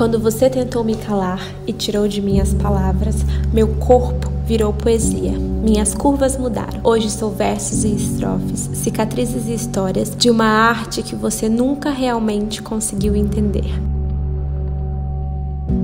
[0.00, 3.16] Quando você tentou me calar e tirou de mim as palavras,
[3.52, 5.32] meu corpo virou poesia.
[5.32, 6.80] Minhas curvas mudaram.
[6.82, 12.62] Hoje sou versos e estrofes, cicatrizes e histórias de uma arte que você nunca realmente
[12.62, 13.78] conseguiu entender.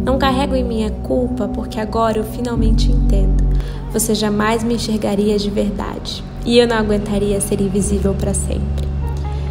[0.02, 3.45] Não carrego em minha culpa porque agora eu finalmente entendo.
[3.93, 8.95] Você jamais me enxergaria de verdade e eu não aguentaria ser invisível para sempre.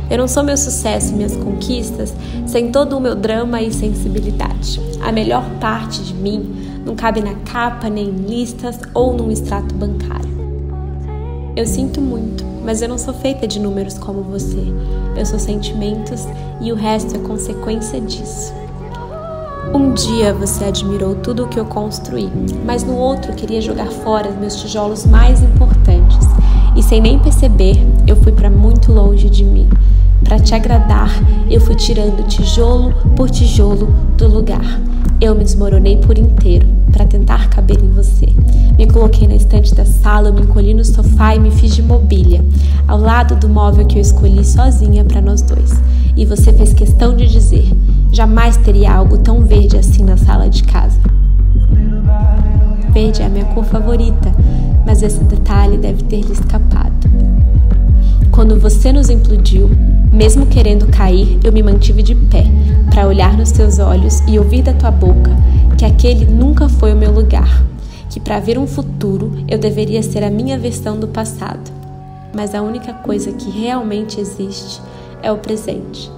[0.09, 2.13] Eu não sou meu sucesso e minhas conquistas
[2.45, 4.79] sem todo o meu drama e sensibilidade.
[5.01, 9.73] A melhor parte de mim não cabe na capa, nem em listas ou num extrato
[9.73, 10.35] bancário.
[11.55, 14.63] Eu sinto muito, mas eu não sou feita de números como você.
[15.17, 16.27] Eu sou sentimentos
[16.61, 18.53] e o resto é consequência disso.
[19.73, 22.29] Um dia você admirou tudo o que eu construí,
[22.63, 26.25] mas no outro queria jogar fora meus tijolos mais importantes.
[26.75, 29.67] E sem nem perceber, eu fui para muito longe de mim.
[30.23, 31.09] Para te agradar,
[31.49, 34.81] eu fui tirando tijolo por tijolo do lugar.
[35.21, 38.27] Eu me desmoronei por inteiro para tentar caber em você.
[38.77, 42.43] Me coloquei na estante da sala, me encolhi no sofá e me fiz de mobília,
[42.87, 45.81] ao lado do móvel que eu escolhi sozinha para nós dois.
[46.17, 47.71] E você fez questão de dizer:
[48.11, 50.99] jamais teria algo tão verde assim na sala de casa.
[52.91, 54.33] Verde é a minha cor favorita,
[54.95, 56.93] mas esse detalhe deve ter lhe escapado.
[58.31, 59.69] Quando você nos implodiu,
[60.09, 62.45] mesmo querendo cair, eu me mantive de pé
[62.89, 65.31] para olhar nos teus olhos e ouvir da tua boca
[65.77, 67.61] que aquele nunca foi o meu lugar,
[68.09, 71.69] que para ver um futuro eu deveria ser a minha versão do passado.
[72.33, 74.81] Mas a única coisa que realmente existe
[75.21, 76.09] é o presente.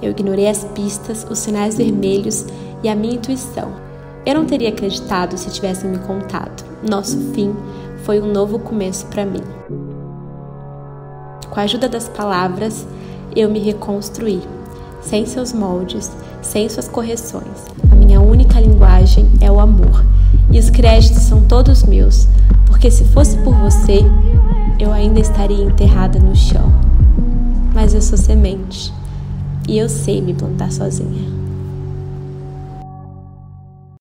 [0.00, 2.46] Eu ignorei as pistas, os sinais vermelhos
[2.80, 3.72] e a minha intuição.
[4.24, 6.64] Eu não teria acreditado se tivessem me contado.
[6.88, 7.52] Nosso fim
[8.10, 9.44] foi um novo começo para mim.
[11.48, 12.84] Com a ajuda das palavras,
[13.36, 14.42] eu me reconstruí,
[15.00, 16.10] sem seus moldes,
[16.42, 17.68] sem suas correções.
[17.88, 20.04] A minha única linguagem é o amor,
[20.50, 22.26] e os créditos são todos meus,
[22.66, 24.00] porque se fosse por você,
[24.80, 26.72] eu ainda estaria enterrada no chão.
[27.72, 28.92] Mas eu sou semente,
[29.68, 31.39] e eu sei me plantar sozinha.